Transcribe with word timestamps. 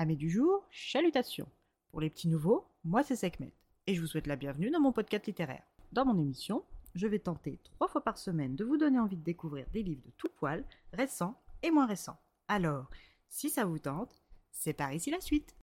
Amis 0.00 0.16
du 0.16 0.30
jour, 0.30 0.64
chalutations. 0.70 1.48
Pour 1.90 2.00
les 2.00 2.08
petits 2.08 2.28
nouveaux, 2.28 2.68
moi 2.84 3.02
c'est 3.02 3.16
Sekhmet 3.16 3.52
et 3.88 3.96
je 3.96 4.00
vous 4.00 4.06
souhaite 4.06 4.28
la 4.28 4.36
bienvenue 4.36 4.70
dans 4.70 4.78
mon 4.78 4.92
podcast 4.92 5.26
littéraire. 5.26 5.64
Dans 5.90 6.04
mon 6.04 6.16
émission, 6.16 6.62
je 6.94 7.08
vais 7.08 7.18
tenter 7.18 7.58
trois 7.64 7.88
fois 7.88 8.04
par 8.04 8.16
semaine 8.16 8.54
de 8.54 8.64
vous 8.64 8.76
donner 8.76 9.00
envie 9.00 9.16
de 9.16 9.24
découvrir 9.24 9.66
des 9.72 9.82
livres 9.82 10.04
de 10.06 10.12
tout 10.16 10.28
poil, 10.36 10.64
récents 10.92 11.42
et 11.64 11.72
moins 11.72 11.86
récents. 11.86 12.20
Alors, 12.46 12.88
si 13.28 13.50
ça 13.50 13.64
vous 13.64 13.80
tente, 13.80 14.22
c'est 14.52 14.72
par 14.72 14.92
ici 14.92 15.10
la 15.10 15.20
suite. 15.20 15.56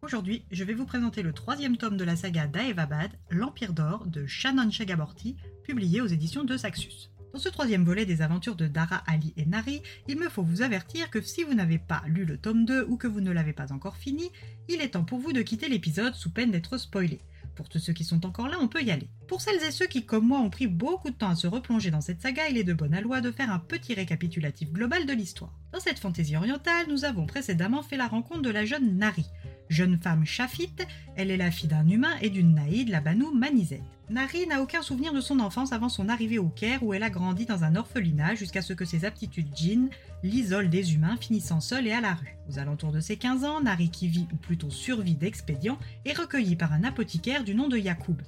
Aujourd'hui, 0.00 0.44
je 0.52 0.62
vais 0.62 0.74
vous 0.74 0.86
présenter 0.86 1.24
le 1.24 1.32
troisième 1.32 1.76
tome 1.76 1.96
de 1.96 2.04
la 2.04 2.14
saga 2.14 2.46
d'Aevabad, 2.46 3.10
L'Empire 3.30 3.72
d'Or 3.72 4.06
de 4.06 4.26
Shannon 4.26 4.70
Chakraborty, 4.70 5.34
publié 5.64 6.00
aux 6.00 6.06
éditions 6.06 6.44
de 6.44 6.56
Saxus. 6.56 7.10
Dans 7.36 7.42
ce 7.42 7.50
troisième 7.50 7.84
volet 7.84 8.06
des 8.06 8.22
aventures 8.22 8.56
de 8.56 8.66
Dara, 8.66 9.02
Ali 9.06 9.34
et 9.36 9.44
Nari, 9.44 9.82
il 10.08 10.18
me 10.18 10.30
faut 10.30 10.42
vous 10.42 10.62
avertir 10.62 11.10
que 11.10 11.20
si 11.20 11.42
vous 11.42 11.52
n'avez 11.52 11.76
pas 11.76 12.02
lu 12.06 12.24
le 12.24 12.38
tome 12.38 12.64
2 12.64 12.86
ou 12.88 12.96
que 12.96 13.06
vous 13.06 13.20
ne 13.20 13.30
l'avez 13.30 13.52
pas 13.52 13.74
encore 13.74 13.98
fini, 13.98 14.30
il 14.70 14.80
est 14.80 14.92
temps 14.92 15.04
pour 15.04 15.18
vous 15.18 15.34
de 15.34 15.42
quitter 15.42 15.68
l'épisode 15.68 16.14
sous 16.14 16.30
peine 16.30 16.50
d'être 16.50 16.78
spoilé. 16.78 17.20
Pour 17.54 17.68
tous 17.68 17.78
ceux 17.78 17.92
qui 17.92 18.04
sont 18.04 18.24
encore 18.24 18.48
là, 18.48 18.56
on 18.58 18.68
peut 18.68 18.82
y 18.82 18.90
aller. 18.90 19.10
Pour 19.28 19.42
celles 19.42 19.62
et 19.68 19.70
ceux 19.70 19.84
qui, 19.84 20.06
comme 20.06 20.26
moi, 20.26 20.40
ont 20.40 20.48
pris 20.48 20.66
beaucoup 20.66 21.10
de 21.10 21.14
temps 21.14 21.28
à 21.28 21.34
se 21.34 21.46
replonger 21.46 21.90
dans 21.90 22.00
cette 22.00 22.22
saga, 22.22 22.48
il 22.48 22.56
est 22.56 22.64
de 22.64 22.72
bonne 22.72 22.98
loi 23.00 23.20
de 23.20 23.30
faire 23.30 23.52
un 23.52 23.58
petit 23.58 23.92
récapitulatif 23.92 24.72
global 24.72 25.04
de 25.04 25.12
l'histoire. 25.12 25.52
Dans 25.74 25.80
cette 25.80 25.98
fantaisie 25.98 26.36
orientale, 26.36 26.86
nous 26.88 27.04
avons 27.04 27.26
précédemment 27.26 27.82
fait 27.82 27.98
la 27.98 28.08
rencontre 28.08 28.40
de 28.40 28.50
la 28.50 28.64
jeune 28.64 28.96
Nari, 28.96 29.26
Jeune 29.68 29.98
femme 29.98 30.24
chafite, 30.24 30.86
elle 31.16 31.30
est 31.30 31.36
la 31.36 31.50
fille 31.50 31.68
d'un 31.68 31.88
humain 31.88 32.16
et 32.22 32.30
d'une 32.30 32.54
naïde, 32.54 32.88
la 32.88 33.00
Banou 33.00 33.32
Manizet. 33.34 33.82
Nari 34.08 34.46
n'a 34.46 34.62
aucun 34.62 34.82
souvenir 34.82 35.12
de 35.12 35.20
son 35.20 35.40
enfance 35.40 35.72
avant 35.72 35.88
son 35.88 36.08
arrivée 36.08 36.38
au 36.38 36.48
Caire 36.48 36.84
où 36.84 36.94
elle 36.94 37.02
a 37.02 37.10
grandi 37.10 37.44
dans 37.44 37.64
un 37.64 37.74
orphelinat 37.74 38.36
jusqu'à 38.36 38.62
ce 38.62 38.72
que 38.72 38.84
ses 38.84 39.04
aptitudes 39.04 39.52
djinn 39.52 39.88
l'isolent 40.22 40.68
des 40.68 40.94
humains 40.94 41.16
finissant 41.16 41.60
seule 41.60 41.88
et 41.88 41.92
à 41.92 42.00
la 42.00 42.14
rue. 42.14 42.36
Aux 42.48 42.60
alentours 42.60 42.92
de 42.92 43.00
ses 43.00 43.16
15 43.16 43.44
ans, 43.44 43.60
Nari 43.60 43.90
qui 43.90 44.06
vit 44.06 44.28
ou 44.32 44.36
plutôt 44.36 44.70
survit 44.70 45.16
d'expédients 45.16 45.78
est 46.04 46.16
recueillie 46.16 46.54
par 46.54 46.72
un 46.72 46.84
apothicaire 46.84 47.42
du 47.42 47.56
nom 47.56 47.66
de 47.66 47.78
Yacoub. 47.78 48.22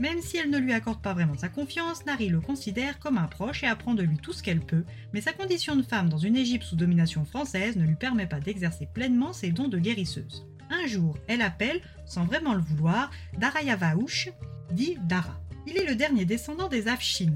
Même 0.00 0.20
si 0.20 0.38
elle 0.38 0.50
ne 0.50 0.58
lui 0.58 0.72
accorde 0.72 1.00
pas 1.00 1.14
vraiment 1.14 1.38
sa 1.38 1.48
confiance, 1.48 2.04
Nari 2.04 2.28
le 2.28 2.40
considère 2.40 2.98
comme 2.98 3.16
un 3.18 3.28
proche 3.28 3.62
et 3.62 3.68
apprend 3.68 3.94
de 3.94 4.02
lui 4.02 4.16
tout 4.16 4.32
ce 4.32 4.42
qu'elle 4.42 4.60
peut, 4.60 4.84
mais 5.12 5.20
sa 5.20 5.32
condition 5.32 5.76
de 5.76 5.82
femme 5.82 6.08
dans 6.08 6.18
une 6.18 6.36
Égypte 6.36 6.64
sous 6.64 6.74
domination 6.74 7.24
française 7.24 7.76
ne 7.76 7.86
lui 7.86 7.94
permet 7.94 8.26
pas 8.26 8.40
d'exercer 8.40 8.88
pleinement 8.92 9.32
ses 9.32 9.52
dons 9.52 9.68
de 9.68 9.78
guérisseuse 9.78 10.44
un 10.72 10.86
jour, 10.86 11.16
elle 11.28 11.42
appelle, 11.42 11.80
sans 12.06 12.24
vraiment 12.24 12.54
le 12.54 12.60
vouloir, 12.60 13.10
Darayavaouch, 13.38 14.30
dit 14.72 14.96
Dara. 15.08 15.38
Il 15.66 15.76
est 15.76 15.86
le 15.86 15.94
dernier 15.94 16.24
descendant 16.24 16.68
des 16.68 16.88
Afshin, 16.88 17.32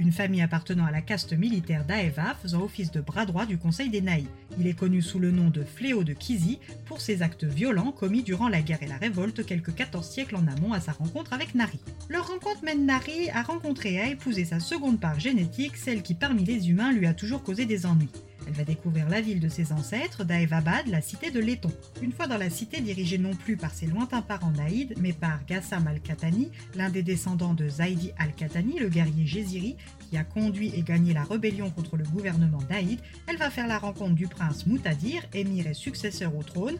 une 0.00 0.12
famille 0.12 0.40
appartenant 0.40 0.86
à 0.86 0.90
la 0.90 1.02
caste 1.02 1.34
militaire 1.34 1.84
d'Aeva 1.84 2.34
faisant 2.40 2.62
office 2.62 2.90
de 2.90 3.00
bras 3.00 3.26
droit 3.26 3.44
du 3.44 3.58
Conseil 3.58 3.90
des 3.90 4.00
Naïs. 4.00 4.26
Il 4.58 4.66
est 4.66 4.78
connu 4.78 5.02
sous 5.02 5.18
le 5.18 5.30
nom 5.30 5.50
de 5.50 5.62
Fléau 5.62 6.04
de 6.04 6.14
Kizi 6.14 6.58
pour 6.86 7.00
ses 7.00 7.22
actes 7.22 7.44
violents 7.44 7.92
commis 7.92 8.22
durant 8.22 8.48
la 8.48 8.62
guerre 8.62 8.82
et 8.82 8.86
la 8.86 8.96
révolte 8.96 9.44
quelques 9.44 9.74
14 9.74 10.08
siècles 10.08 10.36
en 10.36 10.46
amont 10.46 10.72
à 10.72 10.80
sa 10.80 10.92
rencontre 10.92 11.32
avec 11.32 11.54
Nari. 11.54 11.80
Leur 12.08 12.28
rencontre 12.28 12.64
mène 12.64 12.86
Nari 12.86 13.30
à 13.30 13.42
rencontrer 13.42 13.94
et 13.94 14.00
à 14.00 14.08
épouser 14.08 14.44
sa 14.44 14.58
seconde 14.58 15.00
part 15.00 15.20
génétique, 15.20 15.76
celle 15.76 16.02
qui 16.02 16.14
parmi 16.14 16.44
les 16.44 16.70
humains 16.70 16.92
lui 16.92 17.06
a 17.06 17.14
toujours 17.14 17.42
causé 17.42 17.66
des 17.66 17.84
ennuis. 17.84 18.08
Elle 18.50 18.56
va 18.56 18.64
découvrir 18.64 19.08
la 19.08 19.20
ville 19.20 19.38
de 19.38 19.48
ses 19.48 19.70
ancêtres, 19.70 20.24
Daevabad, 20.24 20.88
la 20.88 21.00
cité 21.00 21.30
de 21.30 21.38
Letton. 21.38 21.70
Une 22.02 22.10
fois 22.10 22.26
dans 22.26 22.36
la 22.36 22.50
cité, 22.50 22.80
dirigée 22.80 23.16
non 23.16 23.32
plus 23.32 23.56
par 23.56 23.70
ses 23.70 23.86
lointains 23.86 24.22
parents 24.22 24.50
naïdes, 24.50 24.94
mais 24.98 25.12
par 25.12 25.46
Gassam 25.46 25.86
al-Khatani, 25.86 26.50
l'un 26.74 26.90
des 26.90 27.04
descendants 27.04 27.54
de 27.54 27.68
Zaidi 27.68 28.10
al-Khatani, 28.18 28.80
le 28.80 28.88
guerrier 28.88 29.24
Jéziri, 29.24 29.76
qui 30.00 30.16
a 30.16 30.24
conduit 30.24 30.72
et 30.74 30.82
gagné 30.82 31.14
la 31.14 31.22
rébellion 31.22 31.70
contre 31.70 31.96
le 31.96 32.02
gouvernement 32.02 32.62
d'Aïd, 32.68 32.98
elle 33.28 33.36
va 33.36 33.50
faire 33.50 33.68
la 33.68 33.78
rencontre 33.78 34.16
du 34.16 34.26
prince 34.26 34.66
Moutadir, 34.66 35.22
émir 35.32 35.68
et 35.68 35.74
successeur 35.74 36.34
au 36.34 36.42
trône, 36.42 36.76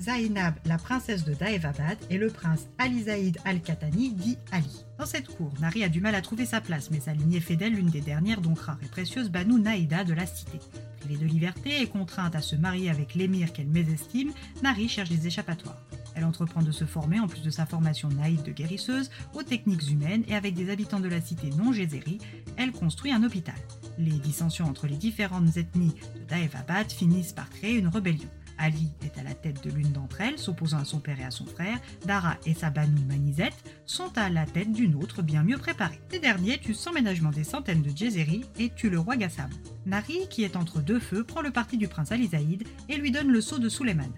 Zainab, 0.00 0.54
la 0.64 0.78
princesse 0.78 1.24
de 1.24 1.34
Daevabad, 1.34 1.98
et 2.08 2.18
le 2.18 2.28
prince 2.28 2.68
Ali 2.78 3.02
Zaïd 3.02 3.38
al-Khatani, 3.44 4.12
dit 4.12 4.38
Ali. 4.52 4.84
Dans 4.96 5.06
cette 5.06 5.26
cour, 5.26 5.52
Nari 5.60 5.82
a 5.82 5.88
du 5.88 6.00
mal 6.00 6.14
à 6.14 6.22
trouver 6.22 6.46
sa 6.46 6.60
place, 6.60 6.92
mais 6.92 7.00
sa 7.00 7.14
lignée 7.14 7.40
fait 7.40 7.56
d'elle 7.56 7.74
l'une 7.74 7.90
des 7.90 8.00
dernières 8.00 8.40
donc 8.40 8.60
rares 8.60 8.78
et 8.84 8.88
précieuses 8.88 9.28
Banu 9.28 9.60
Naïda 9.60 10.04
de 10.04 10.14
la 10.14 10.26
cité. 10.26 10.60
Privée 11.00 11.16
de 11.16 11.26
liberté 11.26 11.80
et 11.80 11.86
contrainte 11.86 12.36
à 12.36 12.42
se 12.42 12.56
marier 12.56 12.90
avec 12.90 13.14
l'émir 13.14 13.52
qu'elle 13.52 13.68
mésestime, 13.68 14.32
Nari 14.62 14.88
cherche 14.88 15.08
des 15.08 15.26
échappatoires. 15.26 15.82
Elle 16.14 16.24
entreprend 16.24 16.62
de 16.62 16.72
se 16.72 16.84
former, 16.84 17.18
en 17.20 17.26
plus 17.26 17.42
de 17.42 17.50
sa 17.50 17.66
formation 17.66 18.08
naïve 18.08 18.42
de 18.42 18.52
guérisseuse, 18.52 19.10
aux 19.34 19.42
techniques 19.42 19.90
humaines 19.90 20.24
et 20.28 20.34
avec 20.34 20.54
des 20.54 20.70
habitants 20.70 21.00
de 21.00 21.08
la 21.08 21.20
cité 21.20 21.50
non 21.50 21.72
Gézéri, 21.72 22.18
elle 22.56 22.72
construit 22.72 23.12
un 23.12 23.22
hôpital. 23.22 23.54
Les 23.98 24.18
dissensions 24.18 24.66
entre 24.66 24.86
les 24.86 24.96
différentes 24.96 25.56
ethnies 25.56 25.94
de 26.14 26.24
Daevabad 26.28 26.90
finissent 26.90 27.32
par 27.32 27.48
créer 27.48 27.78
une 27.78 27.88
rébellion. 27.88 28.28
Ali 28.60 28.92
est 29.02 29.18
à 29.18 29.22
la 29.22 29.34
tête 29.34 29.64
de 29.64 29.70
l'une 29.70 29.90
d'entre 29.90 30.20
elles, 30.20 30.38
s'opposant 30.38 30.78
à 30.78 30.84
son 30.84 31.00
père 31.00 31.18
et 31.18 31.24
à 31.24 31.30
son 31.30 31.46
frère. 31.46 31.80
Dara 32.04 32.36
et 32.44 32.54
sa 32.54 32.70
Banu 32.70 33.00
Manizet 33.06 33.50
sont 33.86 34.12
à 34.16 34.28
la 34.28 34.44
tête 34.44 34.72
d'une 34.72 34.94
autre 34.94 35.22
bien 35.22 35.42
mieux 35.42 35.56
préparée. 35.56 36.00
Ces 36.10 36.20
derniers 36.20 36.58
tuent 36.58 36.74
sans 36.74 36.92
ménagement 36.92 37.30
des 37.30 37.44
centaines 37.44 37.82
de 37.82 37.90
Djezeri 37.90 38.44
et 38.58 38.70
tuent 38.70 38.90
le 38.90 39.00
roi 39.00 39.16
Gassam. 39.16 39.50
Nari, 39.86 40.28
qui 40.28 40.44
est 40.44 40.56
entre 40.56 40.80
deux 40.80 41.00
feux, 41.00 41.24
prend 41.24 41.40
le 41.40 41.50
parti 41.50 41.78
du 41.78 41.88
prince 41.88 42.12
Ali 42.12 42.28
Zaïd 42.28 42.64
et 42.88 42.96
lui 42.96 43.10
donne 43.10 43.28
le 43.28 43.40
sceau 43.40 43.58
de 43.58 43.70
Suleiman. 43.70 44.12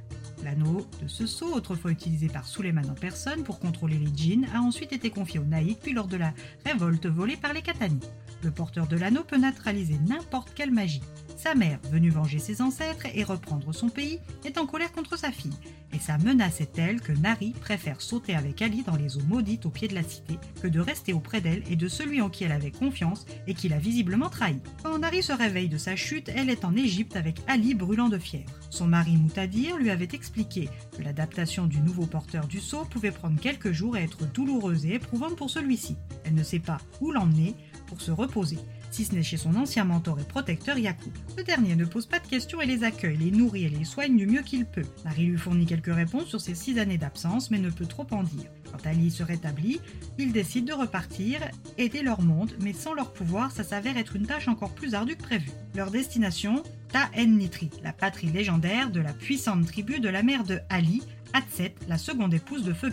L'anneau 0.45 0.85
de 1.01 1.07
ce 1.07 1.27
sceau, 1.27 1.55
autrefois 1.55 1.93
utilisé 1.93 2.27
par 2.27 2.47
Suleiman 2.49 2.89
en 2.91 2.95
personne 2.95 3.45
pour 3.45 3.61
contrôler 3.61 3.97
les 3.97 4.13
djinns, 4.13 4.49
a 4.53 4.61
ensuite 4.61 4.93
été 4.93 5.11
confié 5.11 5.39
aux 5.39 5.45
Naïd 5.45 5.79
puis 5.79 5.93
lors 5.93 6.09
de 6.09 6.17
la 6.17 6.35
révolte 6.67 7.07
volée 7.07 7.37
par 7.37 7.53
les 7.53 7.63
Katani. 7.63 8.01
Le 8.43 8.51
porteur 8.51 8.89
de 8.89 8.97
l'anneau 8.97 9.23
peut 9.23 9.39
neutraliser 9.39 9.99
n'importe 10.05 10.53
quelle 10.55 10.73
magie. 10.73 11.03
Sa 11.43 11.57
mère, 11.57 11.81
venue 11.91 12.11
venger 12.11 12.39
ses 12.39 12.63
ancêtres 12.63 13.09
et 13.13 13.25
reprendre 13.25 13.75
son 13.75 13.89
pays, 13.89 14.21
est 14.45 14.59
en 14.59 14.67
colère 14.67 14.93
contre 14.93 15.19
sa 15.19 15.33
fille, 15.33 15.51
et 15.93 15.99
sa 15.99 16.17
menace 16.17 16.61
est 16.61 16.73
telle 16.73 17.01
que 17.01 17.11
Nari 17.11 17.53
préfère 17.61 18.01
sauter 18.01 18.37
avec 18.37 18.63
Ali 18.63 18.85
dans 18.85 18.95
les 18.95 19.17
eaux 19.17 19.25
maudites 19.27 19.67
au 19.67 19.71
pied 19.71 19.89
de 19.89 19.95
la 19.97 20.05
cité 20.05 20.39
que 20.63 20.69
de 20.69 20.79
rester 20.79 21.13
auprès 21.13 21.41
d'elle 21.41 21.65
et 21.69 21.75
de 21.75 21.89
celui 21.89 22.21
en 22.21 22.31
qui 22.31 22.45
elle 22.45 22.53
avait 22.53 22.71
confiance 22.71 23.27
et 23.49 23.55
qui 23.55 23.69
l'a 23.69 23.81
visiblement 23.81 24.31
trahi. 24.31 24.61
Quand 24.85 24.97
Nari 24.97 25.25
se 25.25 25.33
réveille 25.33 25.69
de 25.69 25.79
sa 25.79 25.97
chute, 25.97 26.31
elle 26.33 26.49
est 26.49 26.65
en 26.65 26.77
Égypte 26.77 27.17
avec 27.17 27.41
Ali 27.49 27.75
brûlant 27.75 28.09
de 28.09 28.19
fièvre. 28.19 28.53
Son 28.71 28.87
mari 28.87 29.17
Moutadir 29.17 29.77
lui 29.79 29.91
avait 29.91 30.09
expliqué 30.13 30.69
que 30.97 31.03
l'adaptation 31.03 31.67
du 31.67 31.81
nouveau 31.81 32.07
porteur 32.07 32.47
du 32.47 32.61
sceau 32.61 32.85
pouvait 32.85 33.11
prendre 33.11 33.41
quelques 33.41 33.73
jours 33.73 33.97
et 33.97 34.05
être 34.05 34.31
douloureuse 34.31 34.87
et 34.87 34.95
éprouvante 34.95 35.35
pour 35.35 35.51
celui-ci. 35.51 35.97
Elle 36.25 36.35
ne 36.35 36.45
sait 36.45 36.61
pas 36.61 36.79
où 37.01 37.11
l'emmener 37.11 37.57
pour 37.89 38.01
se 38.01 38.13
reposer 38.13 38.59
si 38.93 39.05
ce 39.05 39.15
n'est 39.15 39.23
chez 39.23 39.37
son 39.37 39.57
ancien 39.57 39.85
mentor 39.85 40.21
et 40.21 40.25
protecteur 40.25 40.79
Yaku. 40.79 41.11
Ce 41.37 41.43
dernier 41.43 41.75
ne 41.75 41.85
pose 41.85 42.07
pas 42.07 42.19
de 42.19 42.27
questions 42.27 42.61
et 42.61 42.67
les 42.67 42.85
accueille, 42.85 43.17
les 43.17 43.31
nourrit 43.31 43.65
et 43.65 43.71
les 43.71 43.85
soigne 43.85 44.17
du 44.17 44.27
mieux 44.27 44.43
qu'il 44.43 44.67
peut. 44.67 44.85
Larry 45.05 45.27
lui 45.27 45.39
fournit 45.39 45.67
quelques 45.67 45.95
réponses 45.95 46.27
sur 46.27 46.41
ses 46.41 46.55
six 46.55 46.79
années 46.79 46.99
d'absence, 46.99 47.51
mais 47.51 47.59
ne 47.59 47.71
peut 47.71 47.87
trop 47.87 48.07
en 48.11 48.23
dire. 48.23 48.51
Quand 48.71 48.87
Ali 48.87 49.11
se 49.11 49.23
rétablit, 49.23 49.81
il 50.19 50.33
décide 50.33 50.67
de 50.67 50.73
repartir, 50.73 51.41
aider 51.79 52.03
leur 52.03 52.23
monde, 52.23 52.53
mais 52.61 52.73
sans 52.73 52.95
leur 52.95 53.13
pouvoir, 53.13 53.51
ça 53.51 53.65
s'avère 53.65 53.97
être 53.97 54.17
une 54.17 54.27
tâche 54.27 54.49
encore 54.49 54.75
plus 54.75 54.95
ardue 54.95 55.17
que 55.17 55.23
prévu. 55.23 55.51
Leur 55.75 55.91
destination 55.91 56.63
Ta 56.93 57.09
Nitri, 57.17 57.71
la 57.83 57.95
patrie 57.95 58.31
légendaire 58.31 58.91
de 58.91 59.01
la 59.01 59.15
puissante 59.15 59.67
tribu 59.67 59.99
de 59.99 60.11
la 60.11 60.23
mère 60.23 60.45
de 60.45 60.61
Ali, 60.69 61.03
Hatset, 61.33 61.75
la 61.89 61.97
seconde 61.97 62.35
épouse 62.35 62.65
de 62.65 62.75
Feu 62.75 62.91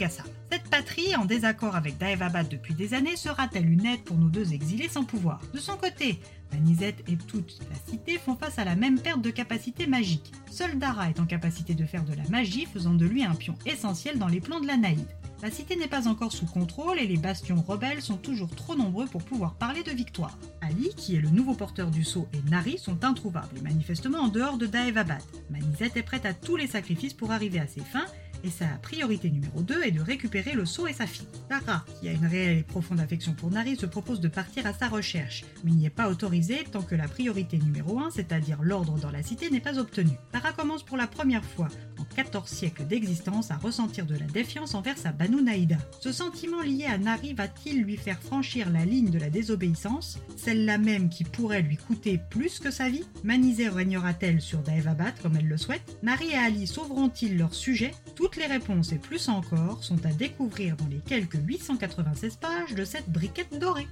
Cette 0.60 0.72
patrie, 0.72 1.16
en 1.16 1.24
désaccord 1.24 1.78
avec 1.78 1.98
Daevabad 1.98 2.50
depuis 2.50 2.74
des 2.74 2.94
années, 2.94 3.16
sera-t-elle 3.16 3.70
une 3.70 3.86
aide 3.86 4.04
pour 4.04 4.18
nos 4.18 4.28
deux 4.28 4.52
exilés 4.52 4.90
sans 4.90 5.06
pouvoir? 5.06 5.40
De 5.54 5.58
son 5.58 5.78
côté, 5.78 6.20
Manizet 6.52 6.96
et 7.08 7.16
toute 7.16 7.60
la 7.70 7.78
cité 7.90 8.18
font 8.18 8.36
face 8.36 8.60
à 8.60 8.66
la 8.66 8.76
même 8.76 9.00
perte 9.00 9.22
de 9.22 9.30
capacité 9.30 9.88
magique. 9.88 10.34
Seul 10.52 10.78
Dara 10.78 11.10
est 11.10 11.22
en 11.22 11.26
capacité 11.26 11.76
de 11.76 11.86
faire 11.86 12.04
de 12.04 12.14
la 12.14 12.28
magie, 12.28 12.66
faisant 12.66 12.94
de 12.94 13.06
lui 13.06 13.24
un 13.24 13.36
pion 13.36 13.56
essentiel 13.66 14.20
dans 14.20 14.28
les 14.28 14.42
plans 14.42 14.60
de 14.60 14.68
la 14.68 14.76
Naïd. 14.76 15.08
La 15.42 15.50
cité 15.50 15.78
n'est 15.78 15.88
pas 15.88 16.10
encore 16.10 16.34
sous 16.34 16.46
contrôle 16.46 17.00
et 17.00 17.08
les 17.08 17.16
bastions 17.16 17.64
rebelles 17.66 18.02
sont 18.02 18.18
toujours 18.18 18.54
trop 18.54 18.76
nombreux 18.76 19.06
pour 19.06 19.24
pouvoir 19.24 19.54
parler 19.54 19.84
de 19.84 19.92
victoire. 19.92 20.38
Ali, 20.60 20.90
qui 20.98 21.16
est 21.16 21.22
le 21.22 21.30
nouveau 21.30 21.54
porteur 21.54 21.90
du 21.90 22.04
sceau, 22.04 22.28
et 22.34 22.50
Nari 22.50 22.78
sont 22.78 23.06
introuvables 23.06 23.58
et 23.58 23.62
manifestement 23.62 24.20
en 24.20 24.28
dehors 24.28 24.58
de 24.58 24.66
Daevabad. 24.66 25.24
Manizet 25.50 25.92
est 25.96 26.04
prête 26.04 26.26
à 26.26 26.34
tous 26.34 26.58
les 26.58 26.68
sacrifices 26.68 27.14
pour 27.14 27.32
arriver 27.32 27.60
à 27.60 27.68
ses 27.68 27.80
fins 27.80 28.08
et 28.44 28.50
sa 28.50 28.66
priorité 28.82 29.30
numéro 29.30 29.62
2 29.62 29.84
est 29.84 29.92
de 29.92 30.02
récupérer 30.02 30.54
le 30.54 30.66
sceau 30.66 30.88
et 30.88 30.94
sa 30.94 31.08
fille. 31.08 31.28
Tara, 31.48 31.86
qui 32.00 32.08
a 32.08 32.12
une 32.12 32.26
réelle 32.26 32.58
et 32.60 32.64
profonde 32.64 33.00
affection 33.00 33.34
pour 33.34 33.52
Nari, 33.52 33.76
se 33.76 33.86
propose 33.86 34.20
de 34.20 34.28
partir 34.28 34.66
à 34.66 34.74
sa 34.74 34.88
recherche, 34.88 35.46
mais 35.64 35.72
n'y 35.72 35.86
est 35.86 35.90
pas 35.90 36.10
autorisée 36.10 36.64
tant 36.72 36.82
que 36.82 36.96
la 36.96 37.08
priorité 37.08 37.58
numéro 37.58 38.00
1, 38.00 38.12
c'est-à-dire 38.12 38.60
l'ordre 38.62 38.98
dans 38.98 39.12
la 39.12 39.24
cité, 39.24 39.50
n'est 39.50 39.60
pas 39.60 39.80
obtenue. 39.80 40.18
Tara 40.32 40.52
commence 40.52 40.84
pour 40.84 40.98
la 40.98 41.08
première 41.08 41.44
fois 41.44 41.70
14 42.16 42.50
siècles 42.50 42.86
d'existence 42.86 43.52
à 43.52 43.58
ressentir 43.58 44.06
de 44.06 44.16
la 44.16 44.26
défiance 44.26 44.74
envers 44.74 44.98
sa 44.98 45.12
Banu 45.12 45.42
Naïda. 45.42 45.78
Ce 46.00 46.12
sentiment 46.12 46.62
lié 46.62 46.86
à 46.86 46.98
Nari 46.98 47.34
va-t-il 47.34 47.82
lui 47.82 47.98
faire 47.98 48.20
franchir 48.20 48.70
la 48.70 48.86
ligne 48.86 49.10
de 49.10 49.20
la 49.20 49.30
désobéissance, 49.30 50.20
celle-là 50.38 50.78
même 50.78 51.10
qui 51.10 51.24
pourrait 51.24 51.62
lui 51.62 51.78
coûter 51.78 52.20
plus 52.30 52.60
que 52.60 52.72
sa 52.72 52.90
vie? 52.90 53.06
Manizé 53.24 53.70
régnera-t-elle 53.70 54.42
sur 54.42 54.60
Daevabad 54.60 55.14
comme 55.22 55.36
elle 55.38 55.48
le 55.48 55.58
souhaite? 55.58 55.98
Nari 56.04 56.30
et 56.32 56.38
Ali 56.38 56.68
sauveront-ils 56.68 57.38
leur 57.38 57.54
sujet? 57.54 57.92
Toutes 58.16 58.36
les 58.36 58.46
réponses 58.46 58.92
et 58.92 58.98
plus 58.98 59.30
encore 59.30 59.84
sont 59.84 60.06
à 60.06 60.12
découvrir 60.12 60.76
dans 60.76 60.88
les 60.88 61.00
quelques 61.00 61.40
896 61.46 62.36
pages 62.36 62.76
de 62.76 62.86
cette 62.86 63.10
briquette 63.10 63.60
dorée. 63.60 63.88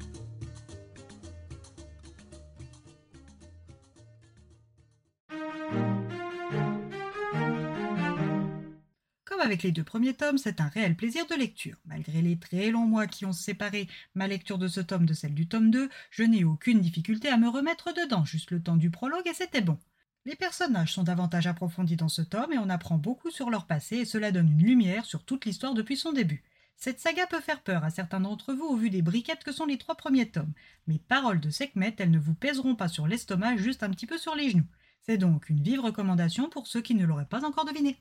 Avec 9.47 9.63
les 9.63 9.71
deux 9.71 9.85
premiers 9.85 10.13
tomes, 10.13 10.37
c'est 10.37 10.59
un 10.59 10.67
réel 10.67 10.97
plaisir 10.97 11.25
de 11.25 11.33
lecture. 11.33 11.77
Malgré 11.85 12.21
les 12.21 12.37
très 12.37 12.69
longs 12.69 12.85
mois 12.85 13.07
qui 13.07 13.25
ont 13.25 13.31
séparé 13.31 13.87
ma 14.13 14.27
lecture 14.27 14.57
de 14.57 14.67
ce 14.67 14.81
tome 14.81 15.05
de 15.05 15.13
celle 15.13 15.33
du 15.33 15.47
tome 15.47 15.71
2, 15.71 15.87
je 16.11 16.23
n'ai 16.23 16.43
aucune 16.43 16.81
difficulté 16.81 17.29
à 17.29 17.37
me 17.37 17.47
remettre 17.47 17.93
dedans, 17.93 18.25
juste 18.25 18.51
le 18.51 18.61
temps 18.61 18.75
du 18.75 18.91
prologue 18.91 19.25
et 19.25 19.33
c'était 19.33 19.61
bon. 19.61 19.79
Les 20.25 20.35
personnages 20.35 20.91
sont 20.91 21.03
davantage 21.03 21.47
approfondis 21.47 21.95
dans 21.95 22.09
ce 22.09 22.21
tome 22.21 22.51
et 22.51 22.57
on 22.57 22.69
apprend 22.69 22.97
beaucoup 22.97 23.31
sur 23.31 23.49
leur 23.49 23.67
passé 23.67 23.99
et 23.99 24.05
cela 24.05 24.33
donne 24.33 24.51
une 24.51 24.67
lumière 24.67 25.05
sur 25.05 25.23
toute 25.23 25.45
l'histoire 25.45 25.73
depuis 25.73 25.95
son 25.95 26.11
début. 26.11 26.43
Cette 26.75 26.99
saga 26.99 27.25
peut 27.25 27.39
faire 27.39 27.61
peur 27.61 27.85
à 27.85 27.89
certains 27.89 28.19
d'entre 28.19 28.53
vous 28.53 28.65
au 28.65 28.75
vu 28.75 28.89
des 28.89 29.01
briquettes 29.01 29.45
que 29.45 29.53
sont 29.53 29.65
les 29.65 29.77
trois 29.77 29.95
premiers 29.95 30.29
tomes. 30.29 30.51
Mais 30.87 30.99
paroles 30.99 31.39
de 31.39 31.51
Sekhmet, 31.51 31.95
elles 31.99 32.11
ne 32.11 32.19
vous 32.19 32.35
pèseront 32.35 32.75
pas 32.75 32.89
sur 32.89 33.07
l'estomac, 33.07 33.55
juste 33.55 33.81
un 33.81 33.91
petit 33.91 34.07
peu 34.07 34.17
sur 34.17 34.35
les 34.35 34.49
genoux. 34.49 34.67
C'est 35.03 35.17
donc 35.17 35.47
une 35.47 35.63
vive 35.63 35.79
recommandation 35.79 36.49
pour 36.49 36.67
ceux 36.67 36.81
qui 36.81 36.95
ne 36.95 37.05
l'auraient 37.05 37.23
pas 37.23 37.45
encore 37.45 37.63
deviné. 37.63 37.97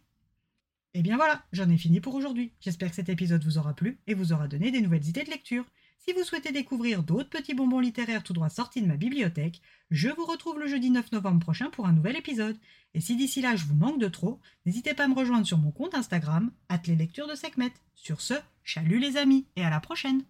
Et 0.97 1.01
eh 1.01 1.03
bien 1.03 1.17
voilà, 1.17 1.43
j'en 1.53 1.69
ai 1.69 1.77
fini 1.77 2.01
pour 2.01 2.15
aujourd'hui. 2.15 2.53
J'espère 2.59 2.89
que 2.89 2.97
cet 2.97 3.11
épisode 3.11 3.45
vous 3.45 3.59
aura 3.59 3.75
plu 3.75 3.99
et 4.07 4.15
vous 4.15 4.33
aura 4.33 4.49
donné 4.49 4.71
des 4.71 4.81
nouvelles 4.81 5.07
idées 5.07 5.25
de 5.25 5.31
lecture. 5.31 5.67
Si 5.99 6.15
vous 6.15 6.25
souhaitez 6.25 6.53
découvrir 6.53 7.03
d'autres 7.03 7.29
petits 7.29 7.53
bonbons 7.53 7.81
littéraires 7.81 8.23
tout 8.23 8.33
droit 8.33 8.49
sortis 8.49 8.81
de 8.81 8.87
ma 8.87 8.97
bibliothèque, 8.97 9.61
je 9.91 10.09
vous 10.09 10.25
retrouve 10.25 10.59
le 10.59 10.67
jeudi 10.67 10.89
9 10.89 11.13
novembre 11.13 11.41
prochain 11.41 11.69
pour 11.69 11.87
un 11.87 11.93
nouvel 11.93 12.17
épisode. 12.17 12.57
Et 12.95 13.03
si 13.03 13.15
d'ici 13.15 13.43
là 13.43 13.57
je 13.57 13.67
vous 13.67 13.75
manque 13.75 14.01
de 14.01 14.09
trop, 14.09 14.41
n'hésitez 14.65 14.95
pas 14.95 15.05
à 15.05 15.09
me 15.09 15.15
rejoindre 15.15 15.47
sur 15.47 15.59
mon 15.59 15.71
compte 15.71 15.95
Instagram, 15.95 16.51
les 16.87 16.97
lectures 16.97 17.29
de 17.29 17.35
Sekhmet. 17.35 17.75
Sur 17.95 18.23
ce, 18.23 18.33
chalut 18.65 18.99
les 18.99 19.19
amis 19.19 19.45
et 19.57 19.65
à 19.67 19.69
la 19.69 19.81
prochaine! 19.81 20.23